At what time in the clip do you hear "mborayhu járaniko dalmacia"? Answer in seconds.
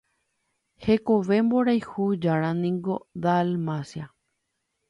1.49-4.05